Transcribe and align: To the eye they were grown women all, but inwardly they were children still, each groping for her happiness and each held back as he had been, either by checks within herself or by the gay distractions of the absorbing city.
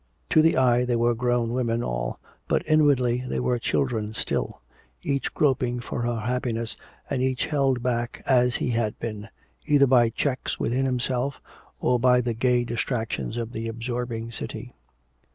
To 0.31 0.41
the 0.41 0.57
eye 0.57 0.83
they 0.83 0.95
were 0.95 1.13
grown 1.13 1.53
women 1.53 1.83
all, 1.83 2.19
but 2.47 2.63
inwardly 2.67 3.23
they 3.27 3.39
were 3.39 3.59
children 3.59 4.15
still, 4.15 4.63
each 5.03 5.31
groping 5.35 5.79
for 5.79 6.01
her 6.01 6.21
happiness 6.21 6.75
and 7.07 7.21
each 7.21 7.45
held 7.45 7.83
back 7.83 8.23
as 8.25 8.55
he 8.55 8.71
had 8.71 8.97
been, 8.97 9.29
either 9.67 9.85
by 9.85 10.09
checks 10.09 10.59
within 10.59 10.87
herself 10.87 11.39
or 11.79 11.99
by 11.99 12.19
the 12.19 12.33
gay 12.33 12.63
distractions 12.63 13.37
of 13.37 13.51
the 13.51 13.67
absorbing 13.67 14.31
city. 14.31 14.73